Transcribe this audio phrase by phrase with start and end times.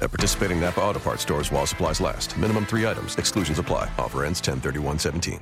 [0.00, 2.36] At participating Napa Auto Parts stores while supplies last.
[2.38, 3.16] Minimum three items.
[3.16, 3.90] Exclusions apply.
[3.98, 4.60] Offer ends 10
[4.98, 5.40] 17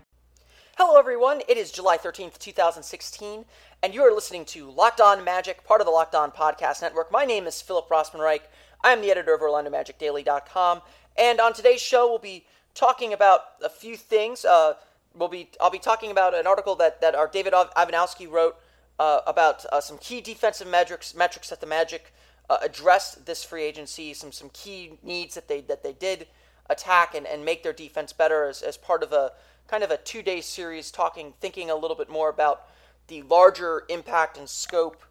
[0.79, 1.41] Hello, everyone.
[1.49, 3.47] It is July 13th, 2016,
[3.83, 7.11] and you are listening to Locked On Magic, part of the Locked On Podcast Network.
[7.11, 8.43] My name is Philip Rossman-Reich.
[8.85, 10.83] I am the editor of OrlandoMagicDaily.com,
[11.17, 12.45] and on today's show, we'll be
[12.75, 14.45] talking about a few things.
[14.45, 14.75] Uh,
[15.15, 18.57] we'll be I'll be talking about an article that, that our David Ivanowski wrote
[18.99, 22.13] uh, about uh, some key defensive metrics metrics that the Magic
[22.49, 26.27] uh, addressed this free agency, some some key needs that they that they did
[26.69, 29.33] attack and, and make their defense better as, as part of a
[29.69, 32.69] kind of a two day series talking thinking a little bit more about
[33.09, 35.03] the larger impact and scope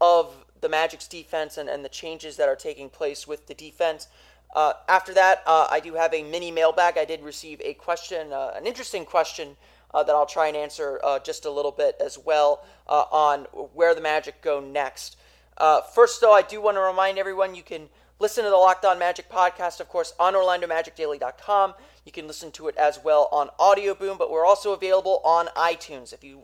[0.00, 4.08] of the Magic's defense and, and the changes that are taking place with the defense.
[4.54, 6.96] Uh, after that, uh, I do have a mini mailbag.
[6.96, 9.56] I did receive a question, uh, an interesting question
[9.92, 13.44] uh, that I'll try and answer uh, just a little bit as well uh, on
[13.74, 15.16] where the Magic go next.
[15.58, 17.88] Uh, first, though, I do want to remind everyone you can
[18.20, 21.74] listen to the Locked On Magic podcast, of course, on OrlandoMagicDaily.com.
[22.04, 25.46] You can listen to it as well on Audio Boom, but we're also available on
[25.48, 26.12] iTunes.
[26.12, 26.42] If you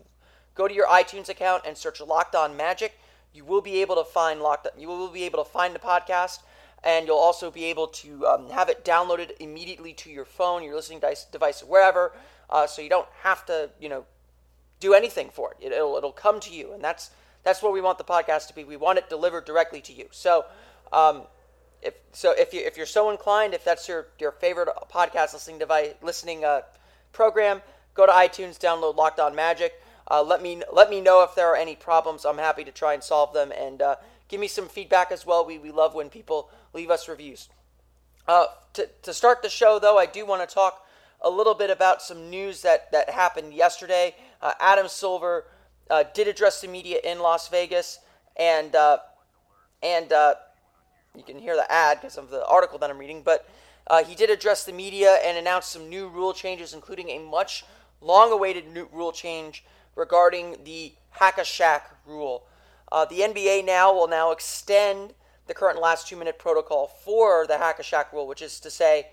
[0.56, 2.98] go to your iTunes account and search Locked On Magic,
[3.32, 4.66] you will be able to find Locked.
[4.76, 6.40] You will be able to find the podcast,
[6.82, 10.74] and you'll also be able to um, have it downloaded immediately to your phone, your
[10.74, 12.12] listening device, wherever.
[12.50, 14.04] Uh, so you don't have to, you know,
[14.80, 15.66] do anything for it.
[15.66, 15.72] it.
[15.72, 17.10] It'll it'll come to you, and that's
[17.44, 18.64] that's what we want the podcast to be.
[18.64, 20.08] We want it delivered directly to you.
[20.10, 20.44] So,
[20.92, 21.22] um,
[21.82, 25.58] if so, if you if you're so inclined, if that's your your favorite podcast listening
[25.58, 26.62] device listening uh,
[27.12, 27.60] program,
[27.92, 29.74] go to iTunes, download Locked On Magic.
[30.10, 32.24] Uh, let me let me know if there are any problems.
[32.24, 33.96] I'm happy to try and solve them, and uh,
[34.28, 35.44] give me some feedback as well.
[35.44, 37.48] We we love when people leave us reviews.
[38.27, 40.86] Uh, to to start the show, though, I do want to talk
[41.20, 44.14] a little bit about some news that that happened yesterday.
[44.40, 45.44] Uh, Adam Silver
[45.90, 47.98] uh, did address the media in Las Vegas,
[48.36, 48.98] and uh,
[49.83, 50.34] and uh,
[51.14, 53.22] you can hear the ad because of the article that I'm reading.
[53.22, 53.48] But
[53.86, 57.64] uh, he did address the media and announce some new rule changes, including a much
[58.00, 59.64] long-awaited new rule change
[59.95, 60.92] regarding the
[62.06, 62.46] rule.
[62.90, 65.14] Uh, the NBA now will now extend
[65.46, 69.08] the current last two-minute protocol for the Hack-a-Shaq rule, which is to say,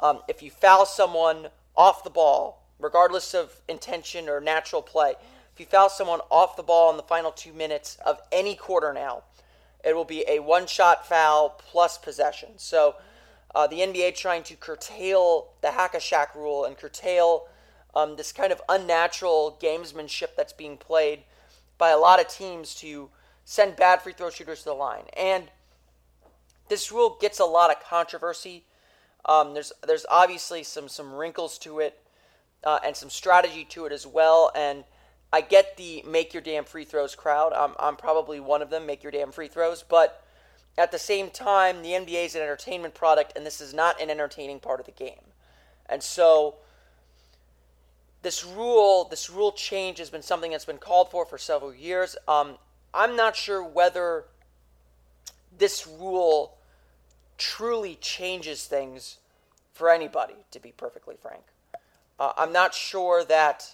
[0.00, 5.14] um, if you foul someone off the ball, regardless of intention or natural play,
[5.54, 8.92] if you foul someone off the ball in the final two minutes of any quarter
[8.92, 9.22] now,
[9.84, 12.50] it will be a one shot foul plus possession.
[12.56, 12.96] So
[13.54, 17.46] uh, the NBA trying to curtail the hack-a-Shaq rule and curtail
[17.94, 21.20] um, this kind of unnatural gamesmanship that's being played
[21.78, 23.10] by a lot of teams to
[23.44, 25.04] send bad free throw shooters to the line.
[25.16, 25.44] And
[26.68, 28.64] this rule gets a lot of controversy.
[29.26, 32.00] Um, there's there's obviously some some wrinkles to it
[32.64, 34.50] uh, and some strategy to it as well.
[34.56, 34.82] And
[35.34, 37.52] I get the make your damn free throws crowd.
[37.52, 39.82] I'm, I'm probably one of them, make your damn free throws.
[39.82, 40.22] But
[40.78, 44.10] at the same time, the NBA is an entertainment product, and this is not an
[44.10, 45.32] entertaining part of the game.
[45.88, 46.54] And so
[48.22, 52.14] this rule, this rule change has been something that's been called for for several years.
[52.28, 52.54] Um,
[52.94, 54.26] I'm not sure whether
[55.58, 56.58] this rule
[57.38, 59.18] truly changes things
[59.72, 61.42] for anybody, to be perfectly frank.
[62.20, 63.73] Uh, I'm not sure that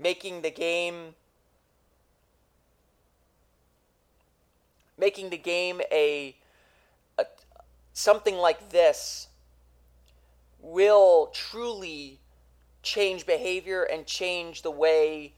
[0.00, 1.14] making the game
[4.98, 6.36] making the game a,
[7.18, 7.24] a
[7.92, 9.28] something like this
[10.60, 12.20] will truly
[12.82, 15.32] change behavior and change the way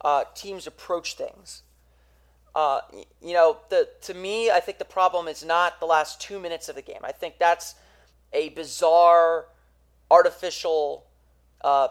[0.00, 1.62] uh, teams approach things.
[2.54, 2.80] Uh,
[3.22, 6.68] you know, the to me, I think the problem is not the last two minutes
[6.68, 7.00] of the game.
[7.02, 7.74] I think that's
[8.32, 9.46] a bizarre,
[10.10, 11.06] artificial
[11.64, 11.88] uh,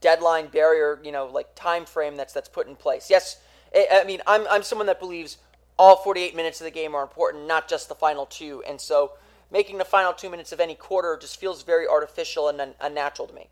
[0.00, 3.08] deadline barrier, you know, like time frame that's that's put in place.
[3.08, 3.40] Yes,
[3.74, 5.36] I mean, I'm I'm someone that believes
[5.78, 9.12] all 48 minutes of the game are important, not just the final two, and so
[9.52, 13.34] making the final two minutes of any quarter just feels very artificial and unnatural to
[13.34, 13.48] me.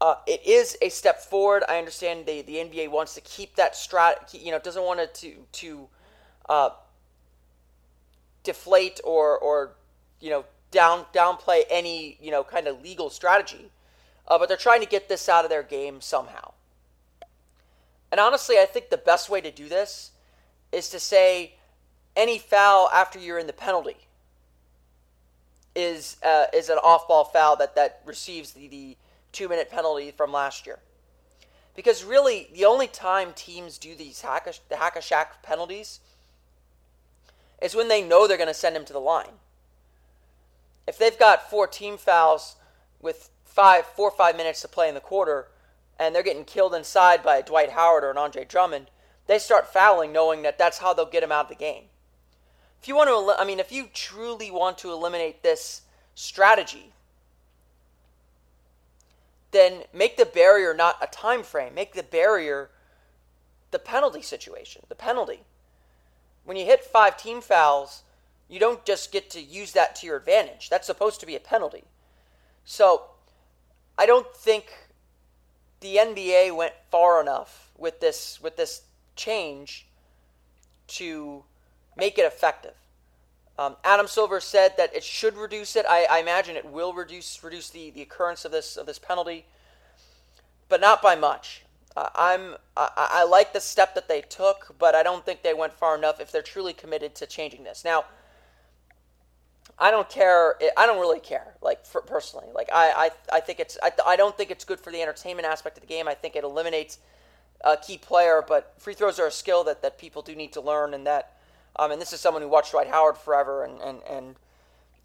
[0.00, 1.62] Uh, it is a step forward.
[1.68, 5.14] I understand the, the NBA wants to keep that strat, you know, doesn't want it
[5.16, 5.88] to to
[6.48, 6.70] uh,
[8.44, 9.72] deflate or or
[10.20, 13.70] you know down downplay any you know kind of legal strategy
[14.30, 16.52] uh, but they're trying to get this out of their game somehow.
[18.12, 20.12] And honestly, I think the best way to do this
[20.72, 21.54] is to say
[22.16, 23.96] any foul after you're in the penalty
[25.74, 28.96] is uh, is an off-ball foul that that receives the, the
[29.32, 30.78] two minute penalty from last year.
[31.76, 36.00] Because really, the only time teams do these hack a, the hack a Shaq penalties
[37.62, 39.38] is when they know they're going to send him to the line.
[40.88, 42.56] If they've got four team fouls
[43.00, 45.48] with five, four or five minutes to play in the quarter,
[45.98, 48.86] and they're getting killed inside by Dwight Howard or an Andre Drummond,
[49.26, 51.84] they start fouling knowing that that's how they'll get him out of the game.
[52.80, 55.82] If you want to, I mean, if you truly want to eliminate this
[56.14, 56.92] strategy,
[59.50, 61.74] then make the barrier not a time frame.
[61.74, 62.70] Make the barrier
[63.70, 65.40] the penalty situation, the penalty.
[66.44, 68.02] When you hit five team fouls,
[68.48, 70.70] you don't just get to use that to your advantage.
[70.70, 71.84] That's supposed to be a penalty.
[72.64, 73.02] So,
[74.00, 74.72] I don't think
[75.80, 79.88] the NBA went far enough with this with this change
[80.86, 81.44] to
[81.98, 82.72] make it effective.
[83.58, 85.84] Um, Adam Silver said that it should reduce it.
[85.86, 89.44] I, I, imagine it will reduce reduce the, the occurrence of this of this penalty,
[90.70, 91.64] but not by much.
[91.94, 95.52] Uh, I'm I, I, like the step that they took, but I don't think they
[95.52, 97.84] went far enough if they're truly committed to changing this.
[97.84, 98.06] Now,
[99.80, 100.56] I don't care.
[100.76, 101.54] I don't really care.
[101.62, 104.78] Like for, personally, like I, I I think it's I, I don't think it's good
[104.78, 106.06] for the entertainment aspect of the game.
[106.06, 106.98] I think it eliminates
[107.64, 110.60] a key player, but free throws are a skill that, that people do need to
[110.60, 111.32] learn, and that
[111.76, 114.36] um, and this is someone who watched Dwight Howard forever and, and, and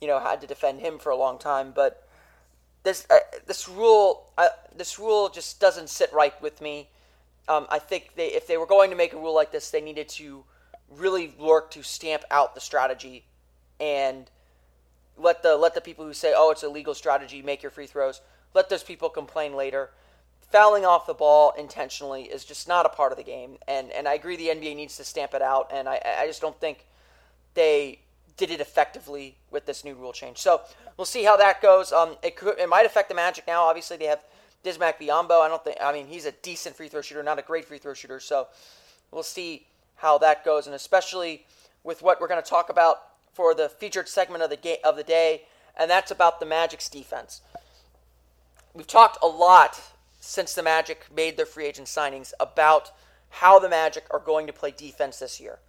[0.01, 1.71] you know had to defend him for a long time.
[1.73, 2.05] But
[2.83, 6.89] this uh, this rule uh, this rule just doesn't sit right with me.
[7.47, 9.81] Um, I think they if they were going to make a rule like this, they
[9.81, 10.43] needed to
[10.89, 13.23] really work to stamp out the strategy
[13.79, 14.29] and
[15.17, 17.87] let the let the people who say oh it's a legal strategy make your free
[17.87, 18.21] throws
[18.53, 19.91] let those people complain later
[20.51, 23.57] fouling off the ball intentionally is just not a part of the game.
[23.67, 25.69] And and I agree the NBA needs to stamp it out.
[25.71, 26.85] And I I just don't think
[27.53, 27.99] they
[28.37, 30.37] did it effectively with this new rule change.
[30.37, 30.61] So
[30.97, 31.91] we'll see how that goes.
[31.91, 33.63] Um, it could it might affect the Magic now.
[33.63, 34.21] Obviously they have
[34.63, 35.41] Bismack Biyombo.
[35.41, 37.77] I don't think I mean he's a decent free throw shooter, not a great free
[37.77, 38.19] throw shooter.
[38.19, 38.47] So
[39.11, 41.45] we'll see how that goes, and especially
[41.83, 42.97] with what we're going to talk about
[43.35, 45.43] for the featured segment of the of the day,
[45.77, 47.41] and that's about the Magic's defense.
[48.73, 49.81] We've talked a lot
[50.21, 52.91] since the Magic made their free agent signings about
[53.29, 55.59] how the Magic are going to play defense this year.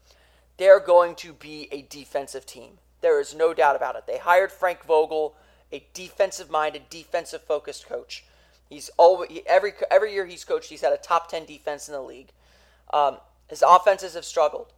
[0.57, 2.79] They're going to be a defensive team.
[3.01, 4.07] There is no doubt about it.
[4.07, 5.35] They hired Frank Vogel,
[5.73, 8.25] a defensive-minded, defensive-focused coach.
[8.71, 10.71] He's always every every year he's coached.
[10.71, 12.31] He's had a top ten defense in the league.
[12.93, 14.73] Um, his offenses have struggled,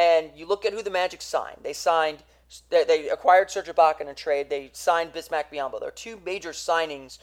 [0.00, 1.58] and you look at who the Magic signed.
[1.62, 2.22] They signed
[2.70, 4.50] they, they acquired Serge Ibaka in a trade.
[4.50, 5.78] They signed Bismack Biyombo.
[5.78, 7.18] They're two major signings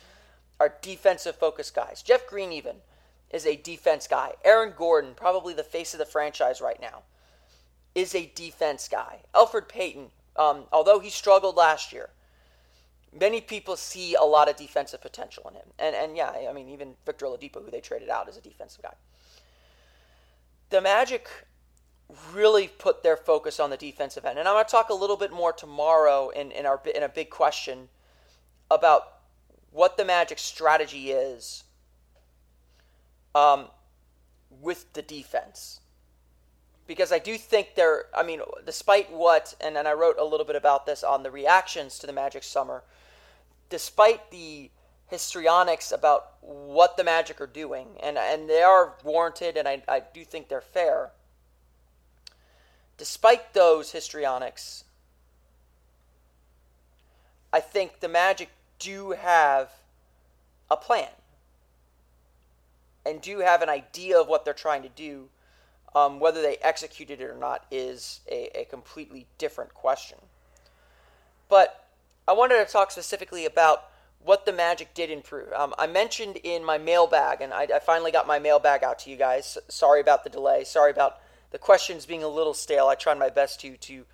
[0.60, 2.02] are defensive focused guys.
[2.02, 2.78] Jeff Green, even,
[3.32, 4.34] is a defense guy.
[4.46, 7.04] Aaron Gordon, probably the face of the franchise right now,
[7.94, 9.20] is a defense guy.
[9.34, 12.10] Elfrid Payton, um, although he struggled last year,
[13.18, 15.68] many people see a lot of defensive potential in him.
[15.78, 18.82] And, and yeah, I mean, even Victor Oladipo, who they traded out, is a defensive
[18.82, 18.94] guy.
[20.70, 21.28] The Magic
[22.34, 24.40] really put their focus on the defensive end.
[24.40, 27.10] And I'm going to talk a little bit more tomorrow in, in, our, in a
[27.10, 27.90] big question
[28.72, 29.14] about
[29.72, 31.64] what the Magic strategy is
[33.36, 33.68] um,
[34.62, 35.82] with the defense.
[36.88, 40.46] Because I do think they're, I mean, despite what, and then I wrote a little
[40.46, 42.84] bit about this on the reactions to the Magic Summer,
[43.70, 44.72] despite the
[45.08, 50.02] histrionics about what the Magic are doing, and, and they are warranted, and I, I
[50.14, 51.12] do think they're fair.
[52.98, 54.84] Despite those histrionics,
[57.54, 58.50] I think the Magic
[58.80, 59.72] do have
[60.70, 61.10] a plan
[63.06, 65.30] and do have an idea of what they're trying to do.
[65.96, 70.18] Um, whether they executed it or not is a, a completely different question.
[71.50, 71.88] But
[72.28, 73.86] I wanted to talk specifically about
[74.24, 75.52] what the Magic did improve.
[75.54, 79.10] Um, I mentioned in my mailbag, and I, I, finally got my mailbag out to
[79.10, 79.58] you guys.
[79.70, 80.66] Sorry about the delay.
[80.66, 81.20] Sorry about
[81.52, 82.88] the questions being a little stale.
[82.88, 84.06] I tried my best to to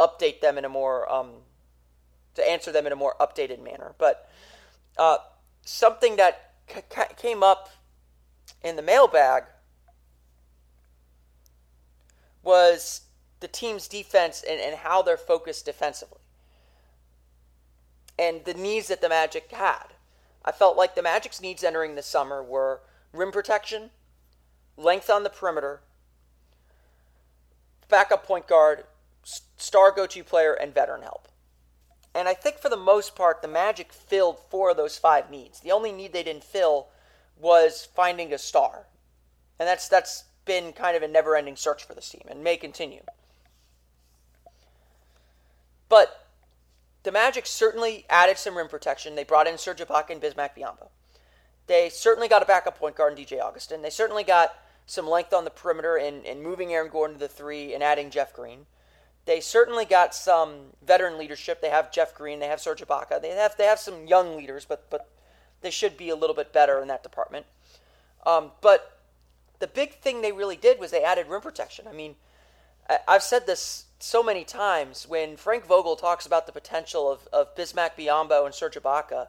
[0.00, 1.30] update them in a more um,
[2.34, 3.94] to answer them in a more updated manner.
[3.98, 4.28] But
[4.98, 5.18] uh,
[5.62, 7.70] something that c- came up
[8.62, 9.44] in the mailbag
[12.42, 13.02] was
[13.40, 16.18] the team's defense and, and how they're focused defensively
[18.18, 19.86] and the needs that the Magic had.
[20.44, 22.80] I felt like the Magic's needs entering the summer were
[23.12, 23.90] rim protection,
[24.76, 25.80] length on the perimeter,
[27.92, 28.84] backup point guard,
[29.56, 31.28] star go to player, and veteran help.
[32.14, 35.60] And I think for the most part, the Magic filled four of those five needs.
[35.60, 36.88] The only need they didn't fill
[37.38, 38.86] was finding a star.
[39.58, 43.02] And that's that's been kind of a never-ending search for this team and may continue.
[45.88, 46.26] But
[47.04, 49.14] the Magic certainly added some rim protection.
[49.14, 50.88] They brought in Serge Ibaka and Bismack Biyombo.
[51.66, 53.82] They certainly got a backup point guard in DJ Augustin.
[53.82, 54.54] They certainly got
[54.86, 58.10] some length on the perimeter and, in moving Aaron Gordon to the three and adding
[58.10, 58.66] Jeff Green.
[59.24, 61.60] They certainly got some veteran leadership.
[61.60, 62.40] They have Jeff Green.
[62.40, 63.22] They have Serge Ibaka.
[63.22, 65.08] They have they have some young leaders, but but
[65.60, 67.46] they should be a little bit better in that department.
[68.26, 68.98] Um, but
[69.60, 71.86] the big thing they really did was they added rim protection.
[71.86, 72.16] I mean,
[73.06, 77.54] I've said this so many times when Frank Vogel talks about the potential of, of
[77.54, 79.28] Bismack Biyombo and Serge Ibaka,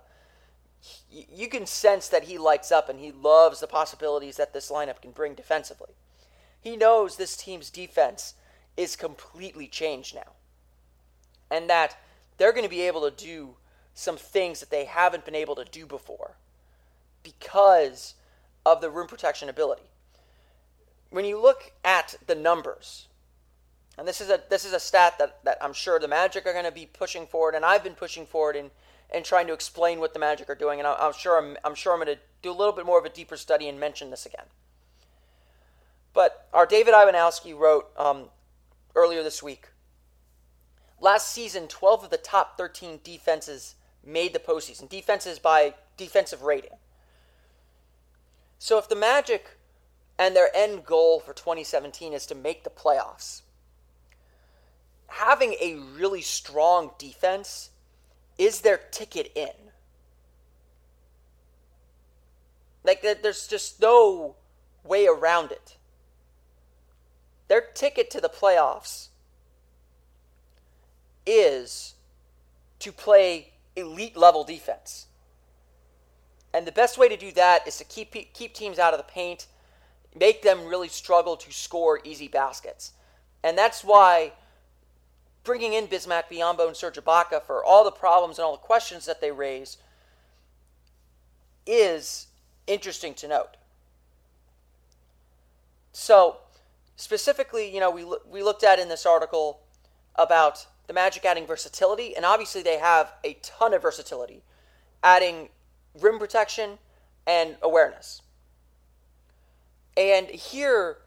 [1.10, 5.02] you can sense that he lights up and he loves the possibilities that this lineup
[5.02, 5.94] can bring defensively.
[6.60, 8.34] He knows this team's defense
[8.75, 10.34] is completely changed now.
[11.52, 11.98] And that
[12.38, 13.56] they're going to be able to do
[13.94, 16.38] some things that they haven't been able to do before
[17.22, 18.16] because
[18.66, 19.84] of the rim protection ability.
[21.10, 23.08] When you look at the numbers,
[23.98, 26.54] and this is a this is a stat that, that I'm sure the Magic are
[26.54, 28.72] going to be pushing forward, and I've been pushing forward in,
[29.14, 31.76] in trying to explain what the Magic are doing, and I'm, I'm sure I'm, I'm
[31.76, 34.10] sure I'm going to do a little bit more of a deeper study and mention
[34.10, 34.46] this again.
[36.14, 38.26] But our David Ivanowski wrote um,
[38.96, 39.70] earlier this week.
[41.00, 44.88] Last season, 12 of the top 13 defenses made the postseason.
[44.88, 46.78] Defenses by defensive rating.
[48.60, 49.58] So if the Magic
[50.18, 53.42] and their end goal for 2017 is to make the playoffs,
[55.08, 57.72] having a really strong defense
[58.38, 59.50] is their ticket in.
[62.84, 64.36] Like, there's just no
[64.84, 65.78] way around it.
[67.48, 69.08] Their ticket to the playoffs
[71.25, 71.94] is
[72.80, 75.08] to play elite level defense.
[76.54, 79.12] And the best way to do that is to keep keep teams out of the
[79.12, 79.48] paint,
[80.16, 82.92] make them really struggle to score easy baskets.
[83.44, 84.34] And that's why
[85.44, 89.06] bringing in Bismack Biyombo and Serge Ibaka for all the problems and all the questions
[89.06, 89.78] that they raise
[91.66, 92.28] is
[92.68, 93.58] interesting to note.
[95.92, 96.38] So,
[96.96, 99.60] specifically, you know, we, we looked at in this article
[100.16, 104.42] about the Magic adding versatility, and obviously they have a ton of versatility,
[105.04, 105.50] adding
[106.00, 106.78] rim protection
[107.28, 108.22] and awareness.
[109.96, 110.98] And here,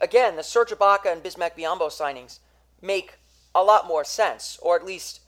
[0.00, 2.38] again, the Serge Ibaka and Bismack Biyombo signings
[2.80, 3.18] make
[3.54, 5.20] a lot more sense, or at least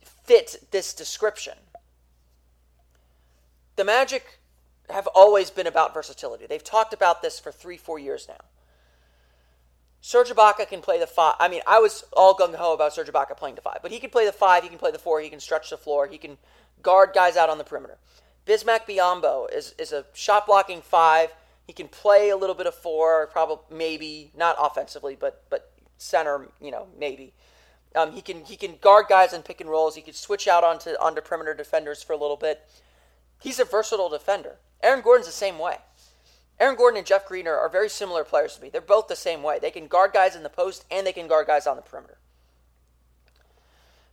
[0.00, 1.54] fit this description.
[3.76, 4.38] The Magic
[4.90, 6.46] have always been about versatility.
[6.46, 8.44] They've talked about this for three, four years now.
[10.00, 11.34] Serge Ibaka can play the five.
[11.40, 13.98] I mean, I was all gung ho about Serge Ibaka playing the five, but he
[13.98, 16.18] can play the five, he can play the four, he can stretch the floor, he
[16.18, 16.38] can
[16.82, 17.98] guard guys out on the perimeter.
[18.46, 21.34] Bismack Biyombo is, is a shot blocking five.
[21.66, 26.48] He can play a little bit of four, probably maybe not offensively, but but center,
[26.60, 27.32] you know, maybe.
[27.96, 29.96] Um, he can he can guard guys in pick and rolls.
[29.96, 32.68] He can switch out onto onto perimeter defenders for a little bit.
[33.40, 34.56] He's a versatile defender.
[34.82, 35.78] Aaron Gordon's the same way.
[36.58, 38.70] Aaron Gordon and Jeff Green are, are very similar players to me.
[38.70, 39.58] They're both the same way.
[39.58, 42.18] They can guard guys in the post and they can guard guys on the perimeter.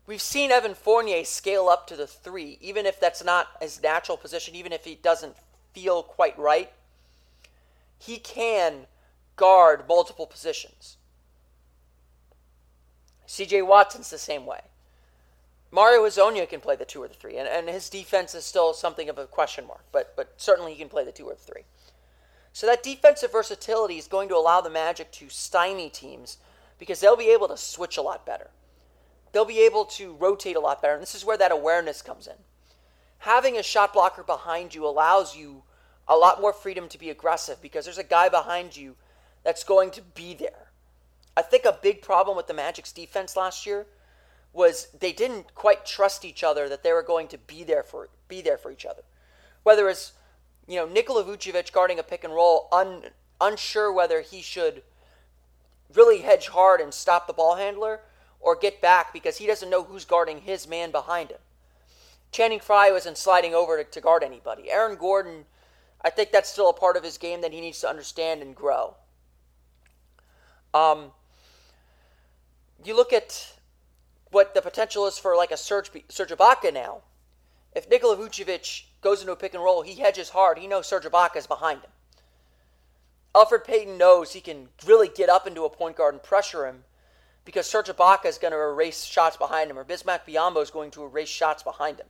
[0.06, 4.18] We've seen Evan Fournier scale up to the three, even if that's not his natural
[4.18, 5.36] position, even if he doesn't
[5.74, 6.72] feel quite right.
[7.98, 8.88] He can
[9.38, 10.98] guard multiple positions.
[13.34, 14.62] CJ Watson's the same way.
[15.72, 18.76] Mario Hezonja can play the two or the three, and, and his defense is still
[18.76, 21.40] something of a question mark, but, but certainly he can play the two or the
[21.40, 21.64] three.
[22.52, 26.38] So that defensive versatility is going to allow the Magic to stymie teams
[26.78, 28.52] because they'll be able to switch a lot better.
[29.32, 32.28] They'll be able to rotate a lot better, and this is where that awareness comes
[32.28, 32.36] in.
[33.18, 35.64] Having a shot blocker behind you allows you
[36.08, 38.96] a lot more freedom to be aggressive because there's a guy behind you
[39.44, 40.68] that's going to be there.
[41.36, 43.88] I think a big problem with the Magic's defense last year
[44.52, 48.10] was they didn't quite trust each other that they were going to be there for
[48.28, 49.02] be there for each other.
[49.64, 50.14] Whether it's
[50.68, 53.06] you know Nikola Vucevic guarding a pick and roll, un,
[53.42, 54.84] unsure whether he should
[55.94, 58.02] really hedge hard and stop the ball handler
[58.40, 61.40] or get back because he doesn't know who's guarding his man behind him.
[62.32, 64.70] Channing Frye wasn't sliding over to, to guard anybody.
[64.70, 65.46] Aaron Gordon,
[66.02, 68.56] I think that's still a part of his game that he needs to understand and
[68.56, 68.96] grow.
[70.74, 71.12] Um,
[72.88, 73.54] you look at
[74.32, 77.02] what the potential is for like a Serge, Serge Ibaka now.
[77.76, 80.58] If Nikola Vucevic goes into a pick and roll, he hedges hard.
[80.58, 81.90] He knows Serge Ibaka is behind him.
[83.36, 86.84] Elfrid Payton knows he can really get up into a point guard and pressure him
[87.46, 90.92] because Serge Ibaka is going to erase shots behind him or Bismack Biyombo is going
[90.92, 92.08] to erase shots behind him.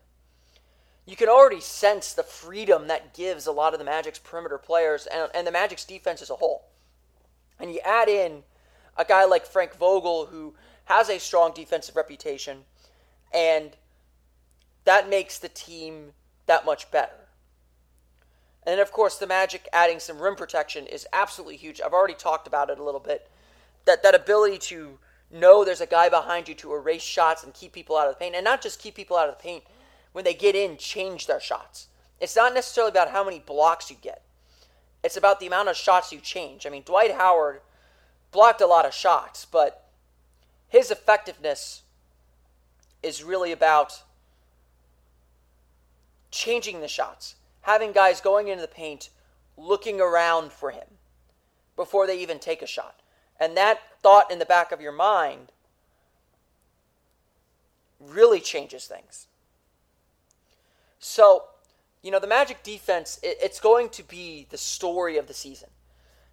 [1.06, 5.06] You can already sense the freedom that gives a lot of the Magic's perimeter players
[5.06, 6.66] and, and the Magic's defense as a whole.
[7.60, 8.44] And you add in
[8.98, 10.54] a guy like Frank Vogel who
[10.86, 12.66] has a strong defensive reputation,
[13.34, 13.72] and
[14.86, 16.14] that makes the team
[16.46, 17.14] that much better.
[18.66, 21.82] And of course, the Magic adding some rim protection is absolutely huge.
[21.82, 23.30] I've already talked about it a little bit.
[23.86, 25.00] That that ability to
[25.32, 28.20] know there's a guy behind you to erase shots and keep people out of the
[28.20, 29.64] paint, and not just keep people out of the paint.
[30.12, 31.88] When they get in, change their shots.
[32.22, 34.22] It's not necessarily about how many blocks you get.
[35.04, 36.66] It's about the amount of shots you change.
[36.66, 37.62] I mean, Dwight Howard
[38.34, 39.90] blocked a lot of shots, but
[40.68, 41.84] his effectiveness
[43.02, 44.04] is really about
[46.32, 49.10] changing the shots, having guys going into the paint,
[49.56, 50.88] looking around for him
[51.76, 53.00] before they even take a shot.
[53.40, 55.52] And that thought in the back of your mind
[58.00, 59.28] really changes things.
[61.00, 61.46] So,
[62.02, 65.70] you know, the Magic defense, it, it's going to be the story of the season.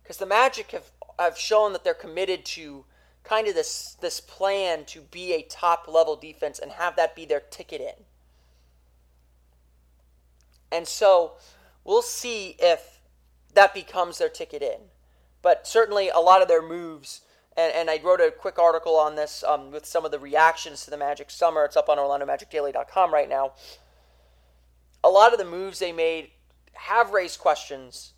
[0.03, 0.91] Because the Magic have,
[1.25, 2.85] have shown that they're committed to
[3.23, 7.25] kind of this, this plan to be a top level defense and have that be
[7.25, 8.05] their ticket in.
[10.73, 11.33] And so
[11.85, 13.01] we'll see if
[13.55, 14.81] that becomes their ticket in.
[15.43, 17.23] But certainly a lot of their moves,
[17.57, 20.85] and, and I wrote a quick article on this um, with some of the reactions
[20.85, 21.65] to the Magic Summer.
[21.65, 23.53] It's up on OrlandoMagicDaily.com right now.
[25.03, 26.31] A lot of the moves they made
[26.75, 28.13] have raised questions,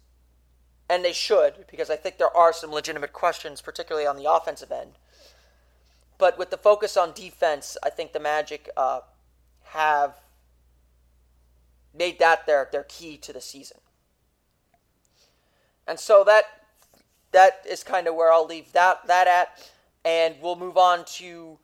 [0.89, 4.71] and they should, because I think there are some legitimate questions, particularly on the offensive
[4.71, 4.93] end.
[6.19, 9.01] But with the focus on defense, I think the Magic uh,
[9.65, 10.21] have
[11.95, 13.79] made that their, their key to the season.
[15.87, 16.45] And so that
[17.33, 19.71] that is kind of where I'll leave that that at,
[20.05, 21.59] and we'll move on to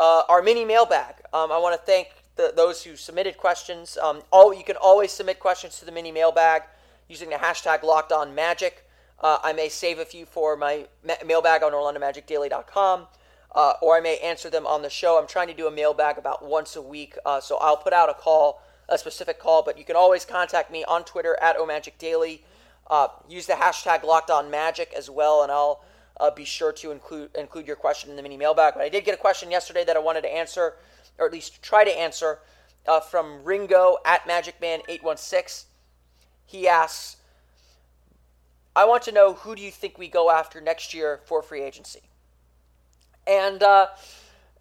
[0.00, 1.14] uh, our mini mailbag.
[1.32, 3.96] Um, I want to thank the, those who submitted questions.
[3.96, 6.64] Um, all you can always submit questions to the mini mailbag
[7.08, 8.86] using the hashtag Locked On Magic.
[9.20, 13.06] Uh, I may save a few for my ma- mailbag on OrlandoMagicDaily.com,
[13.54, 15.18] uh, or I may answer them on the show.
[15.18, 18.10] I'm trying to do a mailbag about once a week, uh, so I'll put out
[18.10, 19.62] a call, a specific call.
[19.62, 22.40] But you can always contact me on Twitter at OMagicDaily.
[22.90, 25.82] Uh, use the hashtag Locked On Magic as well, and I'll
[26.20, 28.74] uh, be sure to include include your question in the mini mailbag.
[28.74, 30.74] But I did get a question yesterday that I wanted to answer,
[31.18, 32.40] or at least try to answer,
[32.86, 35.64] uh, from Ringo at MagicMan816.
[36.44, 37.16] He asks,
[38.76, 41.62] "I want to know who do you think we go after next year for free
[41.62, 42.02] agency?"
[43.26, 43.88] And uh,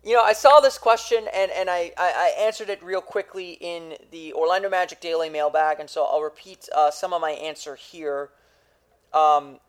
[0.03, 3.95] you know, I saw this question and, and I, I, answered it real quickly in
[4.11, 8.29] the Orlando Magic Daily mailbag, and so I'll repeat uh, some of my answer here.
[9.13, 9.59] Um,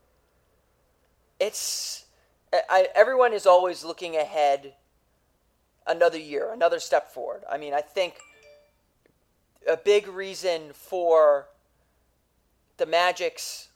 [1.38, 2.04] it's
[2.52, 4.74] I, everyone is always looking ahead
[5.86, 7.42] another year, another step forward.
[7.50, 8.14] I mean, I think
[9.70, 11.48] a big reason for
[12.76, 13.68] the Magic's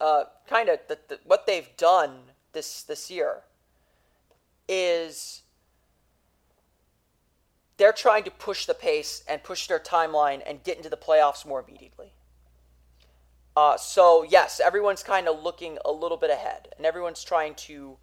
[0.00, 2.18] uh, kind of the, the, what they've done
[2.52, 3.42] this this year
[4.68, 5.42] is
[7.76, 11.46] they're trying to push the pace and push their timeline and get into the playoffs
[11.46, 12.12] more immediately.
[13.56, 17.96] Uh, so, yes, everyone's kind of looking a little bit ahead and everyone's trying to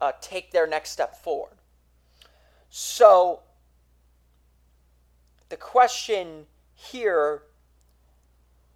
[0.00, 1.54] uh, take their next step forward.
[2.68, 3.40] So,
[5.50, 7.42] the question here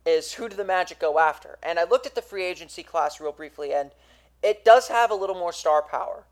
[0.06, 1.58] is who do the Magic go after?
[1.62, 3.90] And I looked at the free agency class real briefly, and
[4.42, 6.24] it does have a little more star power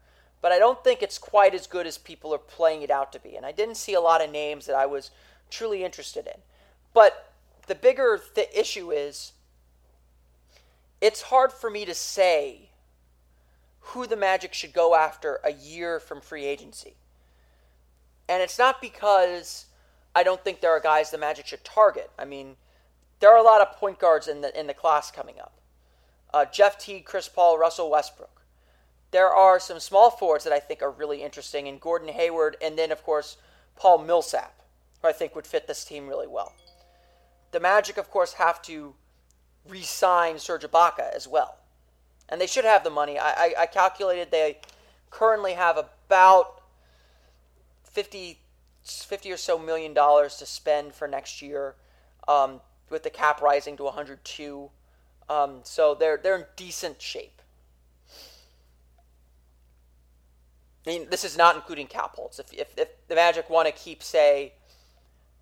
[0.44, 3.18] but I don't think it's quite as good as people are playing it out to
[3.18, 3.34] be.
[3.34, 5.10] And I didn't see a lot of names that I was
[5.48, 6.42] truly interested in.
[6.92, 7.32] But
[7.66, 9.32] the bigger th- issue is
[11.00, 12.68] it's hard for me to say
[13.80, 16.92] who the Magic should go after a year from free agency.
[18.28, 19.64] And it's not because
[20.14, 22.10] I don't think there are guys the Magic should target.
[22.18, 22.56] I mean,
[23.24, 25.58] there are a lot of point guards in the in the class coming up.
[26.32, 28.34] Uh, Jeff Teague, Chris Paul, Russell Westbrook
[29.14, 32.76] there are some small forwards that I think are really interesting, and Gordon Hayward, and
[32.76, 33.36] then, of course,
[33.76, 34.60] Paul Millsap,
[35.00, 36.52] who I think would fit this team really well.
[37.52, 38.92] The Magic, of course, have to
[39.68, 41.58] re sign Serge Ibaka as well.
[42.28, 43.16] And they should have the money.
[43.16, 44.58] I, I, I calculated they
[45.12, 46.60] currently have about
[47.84, 48.40] 50,
[48.82, 51.76] 50 or so million dollars to spend for next year,
[52.26, 52.60] um,
[52.94, 54.70] with the cap rising to 102.
[55.28, 57.42] Um, so they're, they're in decent shape.
[60.86, 62.38] I mean, this is not including cap holds.
[62.38, 64.52] If, if, if the Magic want to keep, say,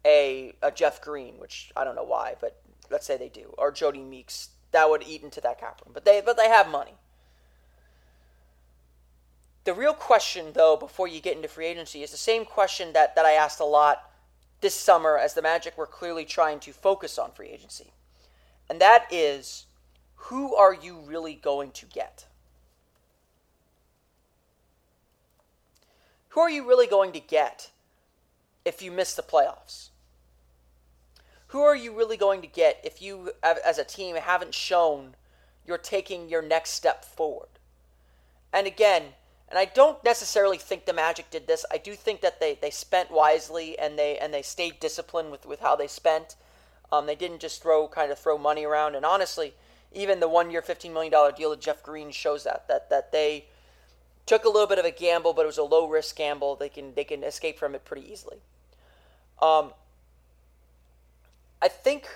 [0.05, 2.61] a, a Jeff Green, which I don't know why, but
[2.91, 5.93] let's say they do, or Jody Meeks, that would eat into that cap room.
[5.93, 6.95] But they, but they have money.
[9.65, 13.15] The real question, though, before you get into free agency, is the same question that,
[13.15, 14.12] that I asked a lot
[14.63, 17.93] this summer as the Magic were clearly trying to focus on free agency.
[18.71, 19.67] And that is
[20.15, 22.27] who are you really going to get?
[26.33, 27.71] who are you really going to get
[28.65, 29.91] if you miss the playoffs?
[31.53, 35.15] who are you really going to get if you, as a team, haven't shown
[35.67, 37.51] you're taking your next step forward?
[38.55, 39.13] And again,
[39.53, 41.67] and I don't necessarily think the Magic did this.
[41.71, 45.45] I do think that they, they spent wisely and they and they stayed disciplined with,
[45.45, 46.37] with how they spent.
[46.91, 48.95] Um, they didn't just throw kind of throw money around.
[48.95, 49.53] And honestly,
[49.93, 53.13] even the one year, fifteen million dollar deal with Jeff Green shows that that that
[53.13, 53.45] they
[54.25, 56.57] took a little bit of a gamble, but it was a low risk gamble.
[56.57, 58.39] They can they can escape from it pretty easily.
[59.43, 59.73] Um,
[61.61, 62.09] I think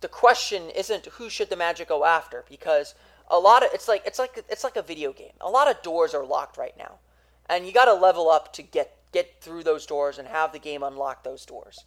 [0.00, 2.94] the question isn't who should the Magic go after because
[3.30, 5.32] a lot of it's like it's like it's like a video game.
[5.40, 6.98] A lot of doors are locked right now,
[7.48, 10.58] and you got to level up to get get through those doors and have the
[10.58, 11.84] game unlock those doors.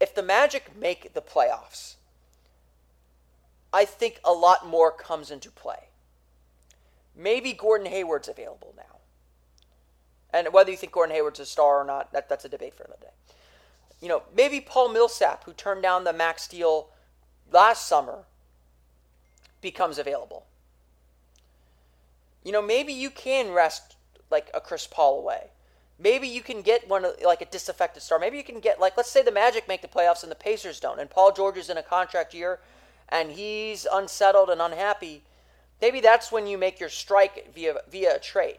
[0.00, 1.94] If the Magic make the playoffs,
[3.72, 5.88] I think a lot more comes into play.
[7.16, 8.82] Maybe Gordon Hayward's available now.
[10.32, 12.84] And whether you think Gordon Hayward's a star or not, that, that's a debate for
[12.84, 13.34] another day.
[14.00, 16.90] You know, maybe Paul Millsap, who turned down the max deal
[17.50, 18.26] last summer,
[19.60, 20.46] becomes available.
[22.44, 23.96] You know, maybe you can rest
[24.30, 25.50] like a Chris Paul away.
[25.98, 28.18] Maybe you can get one of, like a disaffected star.
[28.18, 30.78] Maybe you can get like let's say the Magic make the playoffs and the Pacers
[30.78, 32.60] don't, and Paul George is in a contract year,
[33.08, 35.22] and he's unsettled and unhappy.
[35.80, 38.58] Maybe that's when you make your strike via via a trade.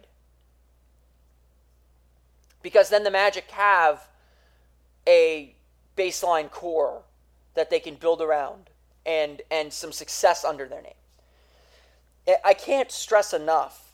[2.63, 4.09] Because then the Magic have
[5.07, 5.55] a
[5.95, 7.03] baseline core
[7.53, 8.69] that they can build around
[9.07, 10.93] and and some success under their name.
[12.43, 13.93] I can't stress enough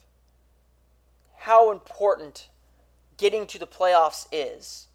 [1.37, 2.49] how important
[3.17, 4.87] getting to the playoffs is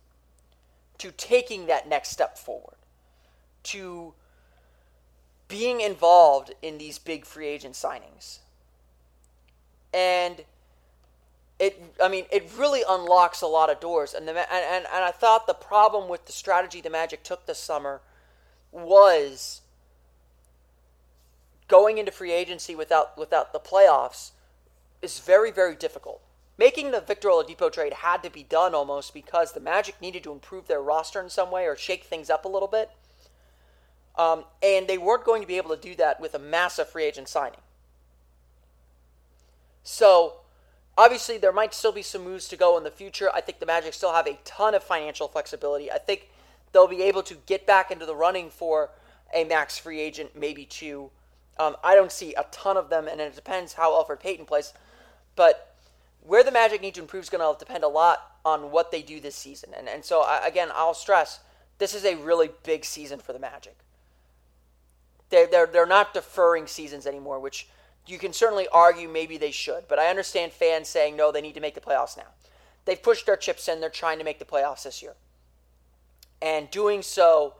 [0.99, 2.77] to taking that next step forward,
[3.63, 4.13] to
[5.47, 8.41] being involved in these big free agent signings.
[9.95, 10.45] And
[11.59, 15.05] it I mean it really unlocks a lot of doors and the and, and, and
[15.05, 18.01] I thought the problem with the strategy the Magic took this summer
[18.71, 19.63] was
[21.69, 24.33] going into free agency without without the playoffs
[25.03, 26.21] is very very difficult.
[26.57, 30.33] Making the Victor Oladipo trade had to be done almost because the Magic needed to
[30.33, 32.91] improve their roster in some way or shake things up a little bit,
[34.17, 37.05] um, and they weren't going to be able to do that with a massive free
[37.05, 37.61] agent signing.
[39.85, 40.41] So
[40.99, 43.31] obviously there might still be some moves to go in the future.
[43.33, 45.91] I think the Magic still have a ton of financial flexibility.
[45.91, 46.29] I think
[46.73, 48.91] they'll be able to get back into the running for
[49.33, 51.11] a max free agent, maybe two.
[51.59, 54.73] Um, I don't see a ton of them, and it depends how Elfrid Payton plays.
[55.37, 55.75] But
[56.23, 59.03] where the Magic need to improve is going to depend a lot on what they
[59.03, 59.71] do this season.
[59.77, 61.40] And, and so, I, again, I'll stress
[61.79, 63.77] this is a really big season for the Magic.
[65.31, 67.68] They're, they're, they're not deferring seasons anymore, which
[68.07, 69.87] you can certainly argue maybe they should.
[69.88, 72.29] But I understand fans saying, no, they need to make the playoffs now.
[72.85, 75.14] They've pushed their chips in, they're trying to make the playoffs this year.
[76.40, 77.55] And doing so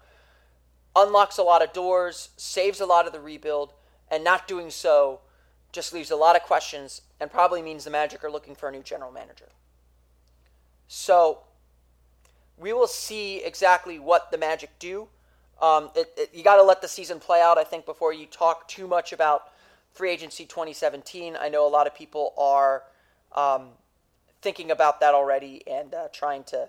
[0.97, 3.73] unlocks a lot of doors, saves a lot of the rebuild,
[4.11, 5.21] and not doing so
[5.73, 8.73] just leaves a lot of questions and probably means the Magic are looking for a
[8.73, 9.49] new general manager.
[10.89, 11.41] So
[12.57, 15.09] we will see exactly what the Magic do.
[15.61, 18.27] Um, it, it, you got to let the season play out, I think, before you
[18.27, 19.51] talk too much about
[19.93, 21.37] free agency 2017.
[21.39, 22.85] I know a lot of people are
[23.35, 23.69] um,
[24.41, 26.69] thinking about that already and uh, trying to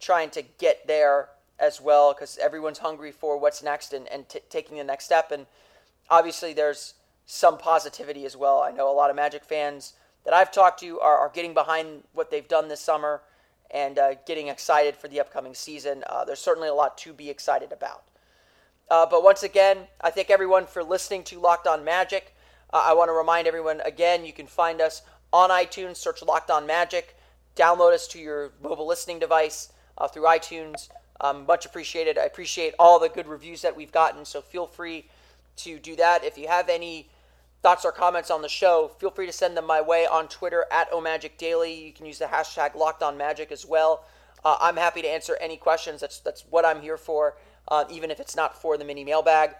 [0.00, 4.38] trying to get there as well because everyone's hungry for what's next and, and t-
[4.48, 5.32] taking the next step.
[5.32, 5.46] And
[6.10, 6.94] obviously there's
[7.26, 8.62] some positivity as well.
[8.62, 9.92] I know a lot of Magic fans
[10.24, 13.22] that I've talked to are, are getting behind what they've done this summer
[13.70, 16.02] and uh, getting excited for the upcoming season.
[16.08, 18.04] Uh, there's certainly a lot to be excited about.
[18.90, 22.34] Uh, but once again, I thank everyone for listening to Locked On Magic.
[22.72, 26.50] Uh, I want to remind everyone again, you can find us on iTunes, search Locked
[26.50, 27.14] On Magic,
[27.54, 30.88] download us to your mobile listening device uh, through iTunes.
[31.20, 32.16] Um, much appreciated.
[32.16, 35.08] I appreciate all the good reviews that we've gotten, so feel free
[35.58, 36.24] to do that.
[36.24, 37.10] If you have any
[37.62, 40.64] thoughts or comments on the show, feel free to send them my way on Twitter
[40.70, 41.86] at OMagicDaily.
[41.86, 44.04] You can use the hashtag LockedOnMagic as well.
[44.44, 46.00] Uh, I'm happy to answer any questions.
[46.00, 47.36] That's that's what I'm here for,
[47.68, 49.56] uh, even if it's not for the mini mailbag.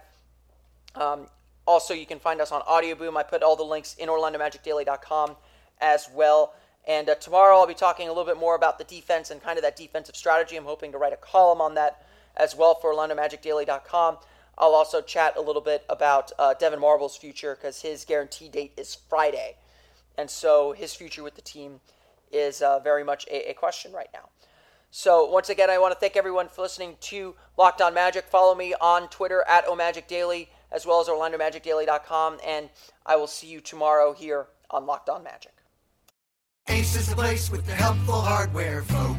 [0.95, 1.27] Um,
[1.65, 3.17] also, you can find us on Audio Boom.
[3.17, 5.35] I put all the links in OrlandoMagicDaily.com
[5.79, 6.53] as well.
[6.87, 9.57] And uh, tomorrow I'll be talking a little bit more about the defense and kind
[9.57, 10.55] of that defensive strategy.
[10.55, 14.17] I'm hoping to write a column on that as well for OrlandoMagicDaily.com.
[14.59, 18.73] I'll also chat a little bit about uh, Devyn Marble's future because his guarantee date
[18.77, 19.55] is Friday.
[20.17, 21.79] And so his future with the team
[22.31, 24.29] is uh, very much a, a, question right now.
[24.91, 28.25] So once again, I want to thank everyone for listening to Locked On Magic.
[28.25, 32.39] Follow me on Twitter at OMagicDaily as well as OrlandoMagicDaily.com.
[32.45, 32.69] And
[33.05, 35.53] I will see you tomorrow here on Locked On Magic.
[36.67, 39.18] Ace is the place with the helpful hardware, folks.